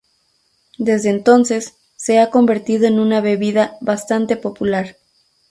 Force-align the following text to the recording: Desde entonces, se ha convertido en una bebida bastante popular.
Desde 0.79 1.11
entonces, 1.11 1.75
se 1.95 2.17
ha 2.17 2.31
convertido 2.31 2.87
en 2.87 2.97
una 2.99 3.21
bebida 3.21 3.77
bastante 3.81 4.35
popular. 4.35 4.97